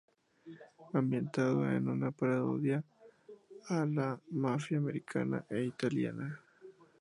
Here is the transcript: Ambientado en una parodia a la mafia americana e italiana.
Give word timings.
Ambientado 0.95 1.69
en 1.69 1.87
una 1.87 2.09
parodia 2.09 2.83
a 3.67 3.85
la 3.85 4.19
mafia 4.31 4.79
americana 4.79 5.45
e 5.47 5.61
italiana. 5.61 6.41